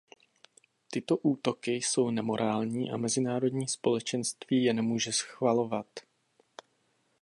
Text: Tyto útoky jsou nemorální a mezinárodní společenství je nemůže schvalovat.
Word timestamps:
Tyto 0.91 1.17
útoky 1.17 1.71
jsou 1.71 2.09
nemorální 2.09 2.91
a 2.91 2.97
mezinárodní 2.97 3.67
společenství 3.67 4.63
je 4.63 4.73
nemůže 4.73 5.11
schvalovat. 5.11 5.87